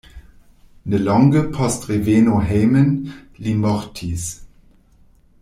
Nelonge 0.93 1.41
post 1.57 1.81
reveno 1.89 2.37
hejmen 2.47 2.89
li 3.45 3.53
mortis. 3.67 4.25